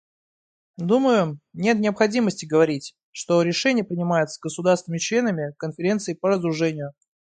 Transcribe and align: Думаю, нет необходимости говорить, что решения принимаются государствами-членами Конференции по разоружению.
Думаю, 0.77 1.39
нет 1.53 1.79
необходимости 1.79 2.47
говорить, 2.47 2.95
что 3.11 3.43
решения 3.43 3.83
принимаются 3.83 4.39
государствами-членами 4.41 5.53
Конференции 5.59 6.15
по 6.15 6.29
разоружению. 6.29 6.93